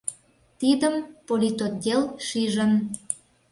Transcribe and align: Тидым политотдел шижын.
Тидым 0.59 0.95
политотдел 1.27 2.01
шижын. 2.27 2.73